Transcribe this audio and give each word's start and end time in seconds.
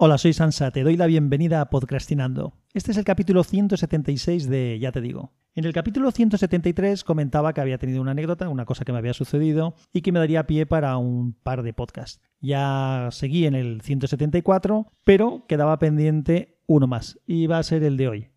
Hola, 0.00 0.16
soy 0.16 0.32
Sansa, 0.32 0.70
te 0.70 0.84
doy 0.84 0.96
la 0.96 1.06
bienvenida 1.06 1.60
a 1.60 1.70
Podcastinando. 1.70 2.52
Este 2.72 2.92
es 2.92 2.98
el 2.98 3.04
capítulo 3.04 3.42
176 3.42 4.48
de 4.48 4.78
Ya 4.78 4.92
te 4.92 5.00
digo. 5.00 5.32
En 5.56 5.64
el 5.64 5.72
capítulo 5.72 6.12
173 6.12 7.02
comentaba 7.02 7.52
que 7.52 7.60
había 7.60 7.78
tenido 7.78 8.00
una 8.00 8.12
anécdota, 8.12 8.48
una 8.48 8.64
cosa 8.64 8.84
que 8.84 8.92
me 8.92 8.98
había 8.98 9.12
sucedido 9.12 9.74
y 9.92 10.02
que 10.02 10.12
me 10.12 10.20
daría 10.20 10.46
pie 10.46 10.66
para 10.66 10.96
un 10.98 11.32
par 11.32 11.64
de 11.64 11.72
podcasts. 11.72 12.20
Ya 12.40 13.08
seguí 13.10 13.46
en 13.46 13.56
el 13.56 13.80
174, 13.80 14.86
pero 15.02 15.44
quedaba 15.48 15.80
pendiente 15.80 16.60
uno 16.68 16.86
más 16.86 17.18
y 17.26 17.48
va 17.48 17.58
a 17.58 17.64
ser 17.64 17.82
el 17.82 17.96
de 17.96 18.06
hoy. 18.06 18.28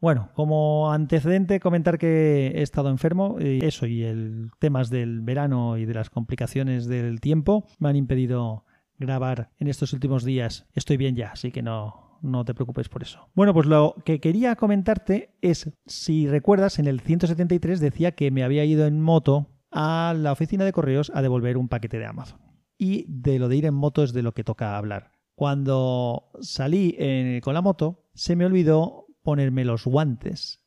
Bueno, 0.00 0.30
como 0.34 0.92
antecedente 0.92 1.58
comentar 1.58 1.98
que 1.98 2.52
he 2.54 2.62
estado 2.62 2.90
enfermo, 2.90 3.38
y 3.40 3.64
eso 3.64 3.86
y 3.86 4.04
el 4.04 4.52
temas 4.60 4.88
del 4.88 5.20
verano 5.20 5.78
y 5.78 5.84
de 5.84 5.94
las 5.94 6.10
complicaciones 6.10 6.86
del 6.86 7.20
tiempo 7.20 7.66
me 7.80 7.88
han 7.88 7.96
impedido 7.96 8.64
grabar 9.02 9.50
en 9.58 9.68
estos 9.68 9.92
últimos 9.92 10.24
días. 10.24 10.66
Estoy 10.72 10.96
bien 10.96 11.14
ya, 11.14 11.32
así 11.32 11.52
que 11.52 11.62
no, 11.62 12.18
no 12.22 12.44
te 12.44 12.54
preocupes 12.54 12.88
por 12.88 13.02
eso. 13.02 13.28
Bueno, 13.34 13.52
pues 13.52 13.66
lo 13.66 13.96
que 14.04 14.20
quería 14.20 14.56
comentarte 14.56 15.34
es, 15.42 15.70
si 15.86 16.26
recuerdas, 16.26 16.78
en 16.78 16.86
el 16.86 17.00
173 17.00 17.80
decía 17.80 18.12
que 18.12 18.30
me 18.30 18.44
había 18.44 18.64
ido 18.64 18.86
en 18.86 19.00
moto 19.00 19.48
a 19.70 20.14
la 20.16 20.32
oficina 20.32 20.64
de 20.64 20.72
correos 20.72 21.10
a 21.14 21.22
devolver 21.22 21.56
un 21.56 21.68
paquete 21.68 21.98
de 21.98 22.06
Amazon. 22.06 22.40
Y 22.78 23.04
de 23.08 23.38
lo 23.38 23.48
de 23.48 23.56
ir 23.56 23.66
en 23.66 23.74
moto 23.74 24.02
es 24.02 24.12
de 24.12 24.22
lo 24.22 24.32
que 24.32 24.44
toca 24.44 24.76
hablar. 24.76 25.12
Cuando 25.34 26.30
salí 26.40 26.96
con 27.42 27.54
la 27.54 27.62
moto, 27.62 28.08
se 28.14 28.36
me 28.36 28.44
olvidó 28.44 29.06
ponerme 29.22 29.64
los 29.64 29.84
guantes. 29.84 30.64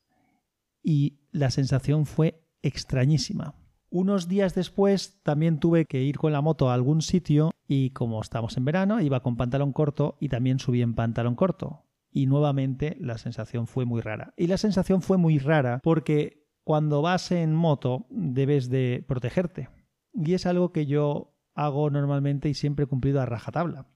Y 0.82 1.20
la 1.30 1.50
sensación 1.50 2.06
fue 2.06 2.42
extrañísima. 2.62 3.54
Unos 3.90 4.28
días 4.28 4.54
después 4.54 5.20
también 5.22 5.60
tuve 5.60 5.84
que 5.84 6.02
ir 6.02 6.18
con 6.18 6.32
la 6.32 6.40
moto 6.40 6.70
a 6.70 6.74
algún 6.74 7.02
sitio 7.02 7.52
y 7.68 7.90
como 7.90 8.20
estamos 8.20 8.56
en 8.56 8.64
verano 8.64 9.00
iba 9.00 9.20
con 9.20 9.36
pantalón 9.36 9.72
corto 9.72 10.16
y 10.20 10.28
también 10.28 10.58
subí 10.58 10.82
en 10.82 10.94
pantalón 10.94 11.36
corto. 11.36 11.84
Y 12.10 12.26
nuevamente 12.26 12.96
la 13.00 13.18
sensación 13.18 13.66
fue 13.66 13.84
muy 13.84 14.00
rara. 14.00 14.32
Y 14.36 14.46
la 14.46 14.56
sensación 14.56 15.02
fue 15.02 15.18
muy 15.18 15.38
rara 15.38 15.80
porque 15.82 16.46
cuando 16.64 17.02
vas 17.02 17.30
en 17.30 17.54
moto 17.54 18.06
debes 18.10 18.68
de 18.70 19.04
protegerte. 19.06 19.68
Y 20.12 20.34
es 20.34 20.46
algo 20.46 20.72
que 20.72 20.86
yo 20.86 21.34
hago 21.54 21.90
normalmente 21.90 22.48
y 22.48 22.54
siempre 22.54 22.84
he 22.84 22.88
cumplido 22.88 23.20
a 23.20 23.26
rajatabla. 23.26 23.86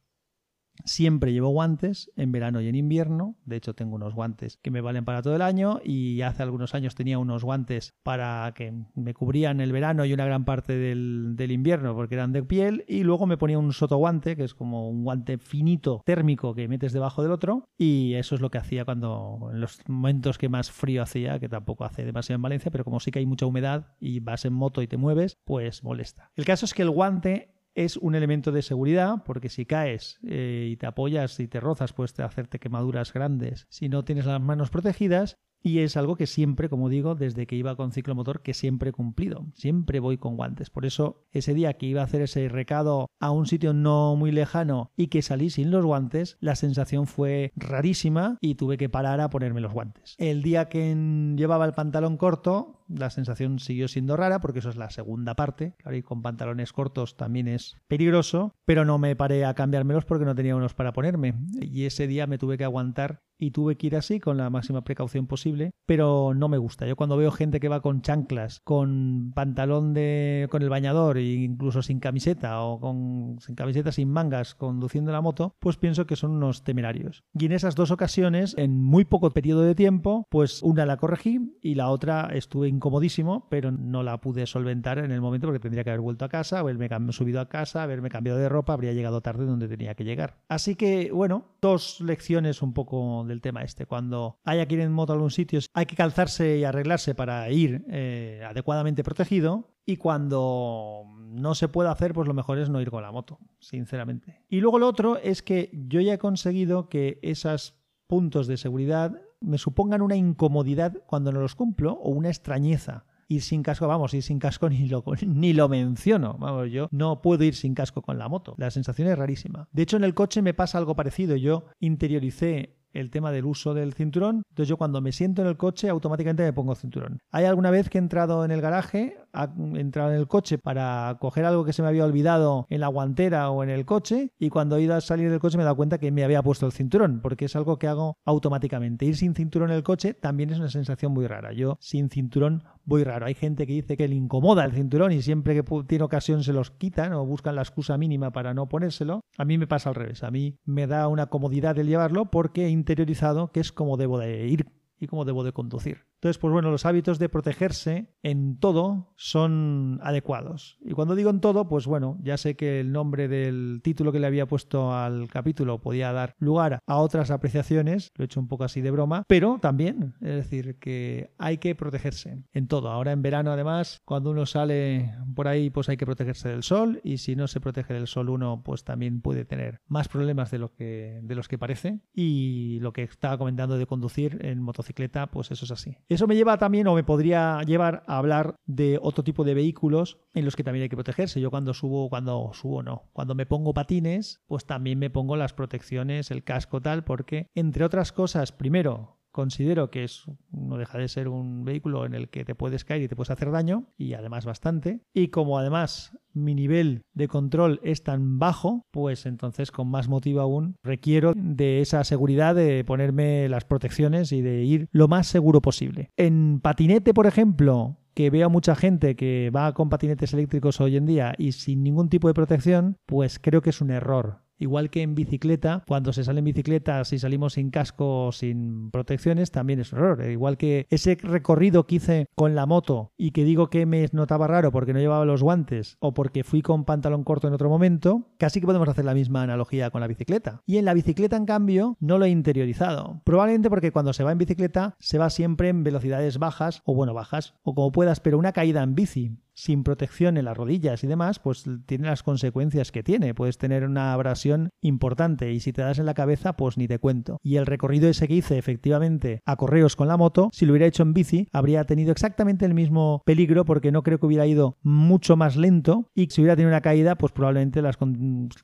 Siempre 0.84 1.33
llevo 1.33 1.48
guantes 1.48 2.11
en 2.17 2.33
verano 2.33 2.61
y 2.61 2.69
en 2.69 2.75
invierno. 2.75 3.36
De 3.45 3.56
hecho, 3.56 3.75
tengo 3.75 3.97
unos 3.97 4.14
guantes 4.14 4.59
que 4.62 4.70
me 4.70 4.81
valen 4.81 5.05
para 5.05 5.23
todo 5.23 5.36
el 5.36 5.42
año 5.42 5.81
y 5.84 6.23
hace 6.23 6.42
algunos 6.42 6.75
años 6.75 6.95
tenía 6.95 7.19
unos 7.19 7.45
guantes 7.45 7.95
para 8.03 8.53
que 8.55 8.73
me 8.95 9.14
cubrían 9.14 9.61
el 9.61 9.73
verano 9.73 10.05
y 10.05 10.12
una 10.12 10.25
gran 10.25 10.45
parte 10.45 10.77
del, 10.77 11.51
invierno 11.51 11.95
porque 11.95 12.14
eran 12.14 12.33
de 12.33 12.42
piel. 12.42 12.84
Y 12.89 13.03
luego 13.03 13.27
me 13.27 13.36
ponía 13.36 13.58
un 13.58 13.73
sotoguante, 13.73 14.36
que 14.36 14.45
es 14.45 14.55
como 14.55 14.89
un 14.89 15.05
guante 15.05 15.39
finito 15.39 16.03
térmico 16.05 16.55
que 16.55 16.69
metes 16.69 16.92
debajo 16.92 17.23
del 17.23 17.33
otro. 17.33 17.69
Y 17.77 18.14
eso 18.14 18.34
es 18.34 18.41
lo 18.41 18.51
que 18.51 18.58
hacía 18.58 18.84
cuando, 18.84 19.51
en 19.53 19.61
los 19.61 19.81
momentos 19.89 20.39
que 20.39 20.48
más 20.48 20.70
frío 20.70 21.03
hacía, 21.03 21.39
que 21.39 21.48
tampoco 21.48 21.84
hace 21.84 22.05
demasiado 22.05 22.36
en 22.36 22.42
Valencia, 22.42 22.70
pero 22.70 22.84
como 22.84 23.01
sí 23.01 23.11
que 23.11 23.19
hay 23.19 23.27
mucha 23.27 23.47
humedad 23.47 23.97
y 24.01 24.20
vas 24.20 24.45
en 24.45 24.53
moto 24.53 24.83
y 24.83 24.86
te 24.86 24.97
mueves, 24.97 25.39
pues 25.45 25.83
molesta. 25.83 26.31
El 26.36 26.45
caso 26.45 26.64
es 26.64 26.75
que 26.75 26.83
el 26.83 26.91
guante 26.91 27.59
es 27.75 27.97
un 27.97 28.15
elemento 28.15 28.53
de 28.53 28.63
seguridad, 28.63 29.23
porque 29.25 29.49
si 29.49 29.67
caes 29.67 30.19
eh, 30.27 30.69
y 30.71 30.77
te 30.77 30.87
apoyas 30.87 31.39
y 31.41 31.49
te 31.49 31.61
rozas, 31.61 31.93
puedes 31.93 32.19
hacerte 32.21 32.59
quemaduras 32.59 33.13
grandes 33.13 33.67
si 33.71 33.89
no 33.89 34.05
tienes 34.05 34.27
las 34.27 34.41
manos 34.41 34.71
protegidas. 34.71 35.39
Y 35.63 35.81
es 35.81 35.98
algo 35.98 36.17
que 36.17 36.27
siempre, 36.27 36.71
como 36.71 36.89
digo, 36.89 37.15
desde 37.15 37.47
que 37.47 37.55
iba 37.55 37.77
con 37.77 37.93
ciclomotor, 37.93 38.41
que 38.41 38.55
siempre 38.55 38.91
he 38.91 38.93
cumplido. 38.93 39.47
Siempre 39.55 40.01
voy 40.01 40.17
con 40.17 40.37
guantes. 40.37 40.71
Por 40.71 40.87
eso, 40.87 41.27
ese 41.33 41.53
día 41.53 41.75
que 41.75 41.85
iba 41.85 42.01
a 42.01 42.05
hacer 42.05 42.23
ese 42.23 42.48
recado 42.48 43.09
a 43.21 43.31
un 43.31 43.47
sitio 43.47 43.75
no 43.75 44.17
muy 44.17 44.33
lejano 44.33 44.91
y 44.97 45.09
que 45.09 45.21
salí 45.21 45.51
sin 45.51 45.71
los 45.71 45.85
guantes, 45.85 46.39
la 46.41 46.57
sensación 46.57 47.07
fue 47.07 47.53
rarísima 47.57 48.39
y 48.41 48.55
tuve 48.55 48.79
que 48.79 48.89
parar 48.89 49.21
a 49.21 49.29
ponerme 49.29 49.61
los 49.61 49.75
guantes. 49.75 50.15
El 50.17 50.43
día 50.43 50.71
que 50.71 50.95
llevaba 51.37 51.67
el 51.67 51.75
pantalón 51.75 52.17
corto, 52.17 52.80
la 52.94 53.10
sensación 53.10 53.58
siguió 53.58 53.88
siendo 53.88 54.16
rara 54.16 54.40
porque 54.40 54.61
eso 54.61 54.70
es 54.70 54.77
la 54.77 54.90
segunda 54.90 55.34
parte. 55.34 55.74
Claro, 55.78 55.96
y 55.96 56.02
con 56.02 56.23
pantalones 56.23 56.73
cortos 56.73 57.17
también 57.17 57.48
es 57.48 57.77
peligroso, 57.89 58.55
pero 58.64 58.84
no 58.84 58.98
me 58.98 59.17
paré 59.17 59.45
a 59.45 59.55
cambiármelos 59.55 60.05
porque 60.05 60.24
no 60.24 60.34
tenía 60.34 60.56
unos 60.56 60.74
para 60.74 60.92
ponerme. 60.92 61.34
Y 61.61 61.84
ese 61.84 62.06
día 62.06 62.27
me 62.27 62.39
tuve 62.39 62.58
que 62.58 62.64
aguantar 62.64 63.23
y 63.40 63.52
tuve 63.52 63.77
que 63.77 63.86
ir 63.86 63.96
así 63.96 64.20
con 64.20 64.36
la 64.36 64.50
máxima 64.50 64.84
precaución 64.84 65.27
posible, 65.27 65.73
pero 65.86 66.34
no 66.34 66.48
me 66.48 66.58
gusta. 66.58 66.86
Yo 66.86 66.95
cuando 66.95 67.17
veo 67.17 67.30
gente 67.30 67.58
que 67.58 67.68
va 67.68 67.80
con 67.80 68.02
chanclas, 68.02 68.61
con 68.64 69.33
pantalón 69.34 69.95
de 69.95 70.46
con 70.50 70.62
el 70.62 70.68
bañador 70.68 71.17
e 71.17 71.24
incluso 71.24 71.83
sin 71.83 72.00
camiseta 72.00 72.61
o 72.61 72.79
con 72.79 73.39
sin 73.40 73.55
camiseta 73.55 73.92
sin 73.92 74.11
mangas 74.11 74.55
conduciendo 74.55 75.11
la 75.11 75.23
moto, 75.23 75.55
pues 75.58 75.79
pienso 75.79 76.06
que 76.06 76.17
son 76.17 76.33
unos 76.33 76.64
temerarios. 76.64 77.24
Y 77.33 77.46
en 77.46 77.52
esas 77.52 77.74
dos 77.74 77.90
ocasiones, 77.90 78.55
en 78.58 78.83
muy 78.83 79.06
poco 79.06 79.30
periodo 79.30 79.62
de 79.62 79.74
tiempo, 79.74 80.27
pues 80.30 80.62
una 80.62 80.84
la 80.84 80.98
corregí 80.98 81.56
y 81.62 81.74
la 81.77 81.89
otra 81.89 82.30
estuve 82.34 82.68
incomodísimo, 82.80 83.46
pero 83.51 83.70
no 83.70 84.02
la 84.02 84.20
pude 84.20 84.46
solventar 84.46 84.98
en 84.98 85.13
el 85.13 85.20
momento 85.20 85.46
porque 85.46 85.61
tendría 85.61 85.85
que 85.85 85.91
haber 85.91 86.01
vuelto 86.01 86.24
a 86.24 86.29
casa, 86.29 86.58
haberme 86.58 86.89
subido 87.13 87.41
a 87.41 87.48
casa, 87.48 87.83
haberme 87.83 88.08
cambiado 88.08 88.39
de 88.39 88.48
ropa, 88.48 88.73
habría 88.73 88.95
llegado 88.95 89.20
tarde 89.20 89.45
donde 89.45 89.68
tenía 89.68 89.95
que 89.95 90.05
llegar. 90.05 90.39
Así 90.48 90.74
que, 90.74 91.13
bueno, 91.13 91.45
dos 91.61 92.01
lecciones 92.01 92.63
un 92.63 92.73
poco 92.73 93.24
del 93.27 93.42
tema 93.42 93.63
este. 93.63 93.85
Cuando 93.85 94.39
haya 94.45 94.67
que 94.67 94.74
ir 94.74 94.80
en 94.80 94.92
moto 94.92 95.13
a 95.13 95.17
algún 95.17 95.30
sitio, 95.30 95.61
hay 95.74 95.86
que 95.86 95.95
calzarse 95.95 96.58
y 96.58 96.64
arreglarse 96.64 97.14
para 97.14 97.51
ir 97.51 97.85
eh, 97.89 98.42
adecuadamente 98.48 99.05
protegido. 99.05 99.68
Y 99.85 99.97
cuando 99.97 101.05
no 101.18 101.55
se 101.55 101.68
puede 101.68 101.91
hacer, 101.91 102.14
pues 102.14 102.27
lo 102.27 102.35
mejor 102.35 102.58
es 102.58 102.70
no 102.70 102.80
ir 102.80 102.91
con 102.91 103.02
la 103.02 103.12
moto, 103.12 103.39
sinceramente. 103.58 104.45
Y 104.48 104.61
luego 104.61 104.79
lo 104.79 104.89
otro 104.89 105.18
es 105.18 105.42
que 105.42 105.70
yo 105.73 106.01
ya 106.01 106.14
he 106.14 106.18
conseguido 106.18 106.89
que 106.89 107.18
esos 107.23 107.77
puntos 108.07 108.47
de 108.47 108.57
seguridad 108.57 109.20
me 109.40 109.58
supongan 109.58 110.02
una 110.02 110.17
incomodidad 110.17 110.95
cuando 111.06 111.33
no 111.33 111.40
los 111.40 111.55
cumplo 111.55 111.92
o 111.95 112.11
una 112.11 112.28
extrañeza. 112.28 113.05
Ir 113.28 113.42
sin 113.42 113.62
casco, 113.62 113.86
vamos, 113.86 114.12
ir 114.12 114.23
sin 114.23 114.40
casco 114.40 114.68
ni 114.70 114.89
lo, 114.89 115.05
ni 115.27 115.52
lo 115.52 115.68
menciono. 115.68 116.36
Vamos, 116.39 116.70
yo 116.70 116.89
no 116.90 117.23
puedo 117.23 117.45
ir 117.45 117.55
sin 117.55 117.74
casco 117.74 118.02
con 118.02 118.18
la 118.18 118.29
moto. 118.29 118.55
La 118.58 118.70
sensación 118.70 119.08
es 119.08 119.17
rarísima. 119.17 119.68
De 119.73 119.83
hecho, 119.83 119.96
en 119.96 120.05
el 120.05 120.14
coche 120.14 120.42
me 120.42 120.55
pasa 120.55 120.79
algo 120.79 120.96
parecido. 120.96 121.36
Yo 121.36 121.64
interioricé 121.79 122.80
el 122.92 123.11
tema 123.11 123.33
del 123.33 123.45
uso 123.45 123.74
del 123.74 123.95
cinturón. 123.95 124.42
Entonces 124.51 124.68
yo 124.68 124.77
cuando 124.77 125.01
me 125.01 125.12
siento 125.12 125.42
en 125.42 125.48
el 125.48 125.56
coche 125.56 125.89
automáticamente 125.89 126.42
me 126.42 126.52
pongo 126.52 126.74
cinturón. 126.74 127.20
Hay 127.30 127.45
alguna 127.45 127.70
vez 127.70 127.89
que 127.89 127.98
he 127.98 128.00
entrado 128.00 128.44
en 128.44 128.50
el 128.50 128.61
garaje, 128.61 129.17
he 129.34 129.81
entrado 129.81 130.11
en 130.11 130.19
el 130.19 130.26
coche 130.26 130.58
para 130.58 131.17
coger 131.20 131.44
algo 131.44 131.64
que 131.64 131.73
se 131.73 131.82
me 131.82 131.88
había 131.88 132.05
olvidado 132.05 132.67
en 132.69 132.81
la 132.81 132.88
guantera 132.88 133.50
o 133.50 133.62
en 133.62 133.70
el 133.70 133.84
coche 133.84 134.32
y 134.38 134.50
cuando 134.50 134.76
he 134.76 134.82
ido 134.82 134.94
a 134.94 135.00
salir 135.00 135.31
del 135.31 135.40
coche 135.40 135.56
me 135.56 135.62
he 135.62 135.64
dado 135.64 135.76
cuenta 135.76 135.99
que 135.99 136.11
me 136.11 136.25
había 136.25 136.43
puesto 136.43 136.67
el 136.67 136.73
cinturón 136.73 137.20
porque 137.20 137.46
es 137.46 137.56
algo 137.56 137.79
que 137.79 137.88
hago 137.88 138.17
automáticamente. 138.25 139.06
Ir 139.06 139.17
sin 139.17 139.34
cinturón 139.34 139.70
en 139.70 139.76
el 139.76 139.82
coche 139.82 140.14
también 140.14 140.50
es 140.50 140.58
una 140.58 140.70
sensación 140.70 141.12
muy 141.12 141.26
rara. 141.26 141.52
Yo 141.52 141.76
sin 141.81 142.11
cinturón 142.11 142.64
voy 142.85 143.05
raro. 143.05 143.26
Hay 143.26 143.35
gente 143.35 143.67
que 143.67 143.73
dice 143.73 143.96
que 143.96 144.08
le 144.08 144.14
incomoda 144.14 144.64
el 144.64 144.73
cinturón 144.73 145.12
y 145.12 145.23
siempre 145.23 145.55
que 145.55 145.64
tiene 145.87 146.05
ocasión 146.05 146.43
se 146.43 146.52
los 146.52 146.70
quitan 146.70 147.12
o 147.12 147.25
buscan 147.25 147.56
la 147.56 147.62
excusa 147.62 147.96
mínima 147.99 148.32
para 148.32 148.55
no 148.55 148.69
ponérselo. 148.69 149.23
A 149.38 149.44
mí 149.44 149.58
me 149.58 149.67
pasa 149.67 149.91
al 149.91 149.94
revés. 149.94 150.25
A 150.25 150.31
mí 150.31 150.56
me 150.64 150.87
da 150.87 151.08
una 151.08 151.26
comodidad 151.26 151.79
el 151.79 151.87
llevarlo 151.87 152.26
porque 152.31 152.67
he 152.67 152.70
interiorizado 152.70 153.52
que 153.52 153.61
es 153.61 153.73
como 153.73 153.96
debo 153.96 154.19
de 154.19 154.46
ir 154.46 154.67
y 154.99 155.06
cómo 155.06 155.25
debo 155.25 155.44
de 155.44 155.52
conducir. 155.52 156.10
Entonces, 156.20 156.37
pues 156.37 156.53
bueno, 156.53 156.70
los 156.70 156.85
hábitos 156.85 157.19
de 157.19 157.31
protegerse 157.31 158.12
en 158.23 158.58
todo 158.58 159.14
son 159.17 160.00
adecuados. 160.03 160.76
Y 160.82 160.93
cuando 160.93 161.14
digo 161.14 161.31
en 161.31 161.41
todo, 161.41 161.67
pues 161.67 161.87
bueno, 161.87 162.19
ya 162.23 162.37
sé 162.37 162.56
que 162.56 162.81
el 162.81 162.93
nombre 162.93 163.26
del 163.26 163.81
título 163.82 164.12
que 164.12 164.20
le 164.20 164.26
había 164.26 164.44
puesto 164.44 164.93
al 164.93 165.29
capítulo 165.29 165.81
podía 165.81 166.12
dar 166.12 166.35
lugar 166.38 166.81
a 166.87 166.99
otras 166.99 167.31
apreciaciones, 167.31 168.12
lo 168.17 168.23
he 168.23 168.26
hecho 168.26 168.38
un 168.38 168.49
poco 168.49 168.64
así 168.64 168.82
de 168.82 168.91
broma, 168.91 169.25
pero 169.29 169.59
también, 169.62 170.12
es 170.20 170.35
decir, 170.35 170.79
que 170.79 171.32
hay 171.38 171.56
que 171.56 171.75
protegerse 171.75 172.44
en 172.53 172.69
todo. 172.69 172.91
Ahora 172.91 173.12
en 173.12 173.23
verano, 173.23 173.50
además, 173.50 174.03
cuando 174.05 174.32
uno 174.32 174.44
sale 174.44 175.14
por 175.35 175.49
ahí, 175.49 175.70
pues 175.70 175.88
hay 175.88 175.97
que 175.97 176.05
protegerse 176.05 176.50
del 176.50 176.62
sol 176.62 177.00
y 177.03 177.17
si 177.17 177.35
no 177.35 177.49
se 177.49 177.61
protege 177.61 177.94
del 177.94 178.06
sol 178.06 178.29
uno, 178.29 178.62
pues 178.62 178.85
también 178.85 179.23
puede 179.23 179.47
tener 179.47 179.81
más 179.87 180.09
problemas 180.09 180.50
de, 180.50 180.59
lo 180.59 180.75
que, 180.75 181.20
de 181.23 181.35
los 181.35 181.49
que 181.49 181.56
parece. 181.56 182.00
Y 182.12 182.79
lo 182.81 182.93
que 182.93 183.05
estaba 183.05 183.39
comentando 183.39 183.79
de 183.79 183.87
conducir 183.87 184.39
en 184.43 184.61
motocicleta, 184.61 185.31
pues 185.31 185.50
eso 185.50 185.65
es 185.65 185.71
así. 185.71 185.97
Eso 186.11 186.27
me 186.27 186.35
lleva 186.35 186.59
también 186.59 186.89
o 186.89 186.97
me 186.97 187.05
podría 187.05 187.62
llevar 187.62 188.03
a 188.09 188.19
hablar 188.19 188.57
de 188.67 188.99
otro 189.01 189.23
tipo 189.23 189.45
de 189.45 189.55
vehículos 189.55 190.19
en 190.35 190.45
los 190.45 190.57
que 190.57 190.65
también 190.65 190.83
hay 190.83 190.89
que 190.89 190.97
protegerse. 190.97 191.41
Yo 191.41 191.51
cuando 191.51 191.73
subo, 191.73 192.09
cuando 192.11 192.51
subo 192.53 192.83
no, 192.83 193.05
cuando 193.12 193.37
me 193.37 193.47
pongo 193.47 193.73
patines, 193.75 194.43
pues 194.49 194.67
también 194.67 194.99
me 194.99 195.11
pongo 195.11 195.37
las 195.37 195.53
protecciones, 195.53 196.33
el 196.33 196.43
casco 196.43 196.83
tal, 196.83 197.05
porque 197.05 197.47
entre 197.55 197.85
otras 197.85 198.11
cosas, 198.11 198.51
primero, 198.51 199.21
considero 199.31 199.93
que 199.93 200.03
es, 200.03 200.25
no 200.51 200.79
deja 200.79 200.99
de 200.99 201.07
ser 201.07 201.29
un 201.29 201.65
vehículo 201.65 202.05
en 202.05 202.15
el 202.15 202.29
que 202.29 202.45
te 202.45 202.56
puedes 202.56 202.85
caer 202.85 203.03
y 203.03 203.09
te 203.09 203.15
puedes 203.15 203.31
hacer 203.31 203.53
daño, 203.53 203.87
y 203.97 204.15
además 204.15 204.45
bastante. 204.45 205.03
Y 205.15 205.29
como 205.29 205.61
además 205.61 206.19
mi 206.32 206.55
nivel 206.55 207.03
de 207.15 207.29
control 207.29 207.81
es 207.82 208.03
tan 208.03 208.38
bajo, 208.38 208.87
pues 208.91 209.27
entonces 209.27 209.71
con 209.71 209.88
más 209.88 210.09
motivo 210.09 210.41
aún 210.41 210.77
requiero 210.82 211.32
de 211.37 211.81
esa 211.81 212.05
seguridad 212.05 212.55
de 212.55 212.85
ponerme 212.85 213.49
las 213.49 213.65
protecciones 213.65 214.32
y 214.32 214.43
de 214.43 214.65
ir 214.65 214.88
lo 214.93 215.09
más 215.09 215.27
seguro 215.27 215.61
posible. 215.61 216.11
En 216.17 216.61
patinete, 216.61 217.15
por 217.15 217.27
ejemplo, 217.27 217.97
que 218.15 218.31
veo 218.31 218.50
mucha 218.50 218.75
gente 218.75 219.17
que 219.17 219.50
va 219.55 219.73
con 219.73 219.88
patinetes 219.88 220.32
eléctricos 220.35 220.81
hoy 220.81 220.97
en 220.97 221.06
día 221.06 221.35
y 221.38 221.53
sin 221.53 221.82
ningún 221.82 222.09
tipo 222.09 222.29
de 222.29 222.35
protección, 222.35 222.97
pues 223.06 223.38
creo 223.38 223.62
que 223.62 223.71
es 223.71 223.81
un 223.81 223.91
error 223.91 224.43
Igual 224.61 224.91
que 224.91 225.03
en 225.03 225.15
bicicleta, 225.15 225.83
cuando 225.89 226.12
se 226.12 226.23
sale 226.23 226.41
en 226.41 226.45
bicicleta, 226.45 227.05
si 227.05 227.19
salimos 227.19 227.55
sin 227.55 227.71
casco, 227.71 228.31
sin 228.31 228.91
protecciones, 228.91 229.51
también 229.51 229.81
es 229.81 229.93
un 229.93 230.01
error. 230.01 230.31
Igual 230.31 230.59
que 230.59 230.87
ese 230.91 231.17
recorrido 231.21 231.87
que 231.87 231.97
hice 231.97 232.27
con 232.37 232.55
la 232.55 232.67
moto 232.67 233.12
y 233.17 233.31
que 233.31 233.45
digo 233.45 233.71
que 233.71 233.87
me 233.87 234.07
notaba 234.12 234.47
raro 234.47 234.71
porque 234.71 234.93
no 234.93 235.01
llevaba 235.01 235.25
los 235.25 235.43
guantes 235.43 235.97
o 235.99 236.12
porque 236.12 236.45
fui 236.45 236.61
con 236.61 236.85
pantalón 236.85 237.25
corto 237.25 237.49
en 237.49 237.55
otro 237.55 237.71
momento, 237.71 238.29
casi 238.39 238.61
que 238.61 238.67
podemos 238.67 238.89
hacer 238.89 239.07
la 239.07 239.15
misma 239.15 239.43
analogía 239.43 239.91
con 239.91 240.03
la 240.03 240.07
bicicleta. 240.07 240.63
Y 240.67 240.77
en 240.77 240.85
la 240.85 240.95
bicicleta, 240.95 241.37
en 241.37 241.47
cambio, 241.47 241.97
no 241.99 242.19
lo 242.19 242.27
he 242.27 242.31
interiorizado. 242.31 243.23
Probablemente 243.25 243.71
porque 243.71 243.93
cuando 243.93 244.13
se 244.13 244.25
va 244.25 244.33
en 244.33 244.39
bicicleta 244.39 244.95
se 244.99 245.17
va 245.17 245.31
siempre 245.31 245.71
en 245.71 245.85
velocidades 245.85 246.39
bajas 246.39 246.83
o 246.85 246.95
bueno, 246.95 247.15
bajas 247.15 247.55
o 247.63 247.75
como 247.75 247.93
puedas, 247.93 248.21
pero 248.21 248.39
una 248.39 248.53
caída 248.53 248.83
en 248.83 248.95
bici 248.95 249.39
sin 249.61 249.85
protección 249.85 250.37
en 250.37 250.47
las 250.47 250.57
rodillas 250.57 251.05
y 251.05 251.07
demás, 251.07 251.39
pues 251.39 251.65
tiene 251.87 252.09
las 252.09 252.23
consecuencias 252.23 252.93
que 252.93 253.03
tiene. 253.03 253.35
Puedes 253.35 253.59
tener 253.59 253.85
una 253.85 254.12
abrasión 254.12 254.71
importante 254.81 255.53
y 255.53 255.61
si 255.61 255.73
te 255.73 255.83
das 255.83 255.99
en 255.99 256.07
la 256.07 256.15
cabeza, 256.15 256.55
pues 256.55 256.77
ni 256.79 256.89
te 256.89 256.99
cuento. 256.99 257.39
Y 257.43 257.57
el 257.57 257.67
recorrido 257.67 258.09
ese 258.09 258.29
que 258.29 258.35
hice 258.35 258.59
efectivamente 258.59 259.41
a 259.45 259.57
correos 259.57 259.97
con 259.97 260.09
la 260.09 260.17
moto, 260.17 260.51
si 260.53 260.67
lo 260.67 260.73
hubiera 260.73 260.87
hecho 260.87 261.03
en 261.03 261.15
bici, 261.15 261.49
habría 261.53 261.85
tenido 261.85 262.12
exactamente 262.12 262.65
el 262.65 262.75
mismo 262.75 263.23
peligro 263.25 263.65
porque 263.65 263.93
no 263.93 264.03
creo 264.03 264.19
que 264.19 264.27
hubiera 264.27 264.47
ido 264.47 264.77
mucho 264.83 265.37
más 265.37 265.57
lento 265.57 266.11
y 266.15 266.29
si 266.31 266.41
hubiera 266.41 266.56
tenido 266.56 266.71
una 266.71 266.81
caída, 266.81 267.17
pues 267.17 267.33
probablemente 267.33 267.83
las, 267.83 267.99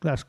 las 0.02 0.25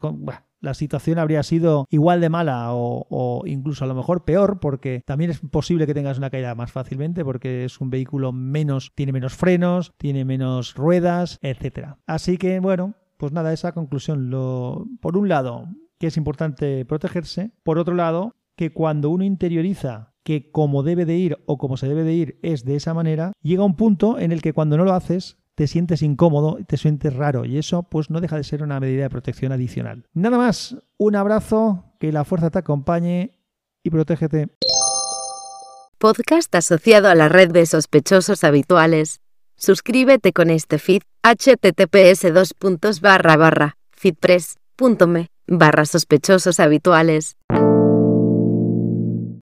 la 0.59 0.73
situación 0.73 1.19
habría 1.19 1.43
sido 1.43 1.85
igual 1.89 2.21
de 2.21 2.29
mala 2.29 2.69
o, 2.71 3.43
incluso 3.45 3.83
a 3.83 3.87
lo 3.87 3.95
mejor 3.95 4.25
peor 4.25 4.59
porque 4.59 5.01
también 5.05 5.31
es 5.31 5.39
posible 5.39 5.85
que 5.85 5.93
tengas 5.93 6.17
una 6.17 6.29
caída 6.29 6.55
más 6.55 6.71
fácilmente 6.71 7.23
porque 7.23 7.65
es 7.65 7.79
un 7.79 7.89
vehículo 7.89 8.31
menos, 8.31 8.91
tiene 8.95 9.11
menos 9.11 9.35
frenos, 9.35 9.93
tiene 9.97 10.25
menos 10.25 10.75
ruedas, 10.75 11.39
etcétera. 11.41 11.97
Así 12.05 12.37
que 12.37 12.59
bueno, 12.59 12.95
pues 13.17 13.31
nada, 13.31 13.53
esa 13.53 13.71
conclusión. 13.71 14.29
Lo, 14.29 14.87
por 15.01 15.17
un 15.17 15.27
lado, 15.27 15.67
que 15.99 16.07
es 16.07 16.17
importante 16.17 16.85
protegerse. 16.85 17.51
Por 17.63 17.77
otro 17.77 17.95
lado, 17.95 18.35
que 18.55 18.71
cuando 18.71 19.09
uno 19.09 19.23
interioriza 19.23 20.13
que 20.23 20.51
como 20.51 20.83
debe 20.83 21.05
de 21.05 21.15
ir 21.15 21.37
o 21.45 21.57
como 21.57 21.77
se 21.77 21.87
debe 21.87 22.03
de 22.03 22.13
ir 22.13 22.39
es 22.41 22.65
de 22.65 22.75
esa 22.75 22.93
manera, 22.93 23.31
llega 23.41 23.63
un 23.63 23.75
punto 23.75 24.19
en 24.19 24.31
el 24.31 24.41
que 24.41 24.53
cuando 24.53 24.77
no 24.77 24.83
lo 24.83 24.93
haces 24.93 25.37
te 25.57 25.65
sientes 25.65 26.03
incómodo, 26.03 26.59
te 26.67 26.77
sientes 26.77 27.15
raro 27.15 27.43
y 27.43 27.57
eso 27.57 27.81
pues 27.81 28.11
no 28.11 28.21
deja 28.21 28.37
de 28.37 28.43
ser 28.43 28.61
una 28.61 28.79
medida 28.79 29.01
de 29.01 29.09
protección 29.09 29.51
adicional. 29.51 30.05
Nada 30.13 30.37
más, 30.37 30.77
un 30.97 31.15
abrazo, 31.15 31.95
que 31.99 32.11
la 32.11 32.25
fuerza 32.25 32.51
te 32.51 32.59
acompañe 32.59 33.31
y 33.83 33.89
protégete. 33.89 34.49
Podcast 35.97 36.53
asociado 36.53 37.09
a 37.09 37.15
la 37.15 37.27
red 37.27 37.49
de 37.49 37.65
sospechosos 37.65 38.43
habituales. 38.43 39.19
Suscríbete 39.55 40.31
con 40.31 40.51
este 40.51 40.77
feed 40.77 41.01
https 41.23 42.31
dos 42.31 43.01
barra 43.01 43.35
barra 43.35 43.77
feedpress.me 43.93 45.31
habituales. 46.59 47.35